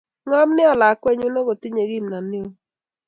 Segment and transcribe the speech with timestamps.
[0.27, 2.51] Ng'om nea lakwananyu akotinye kimnot ne oo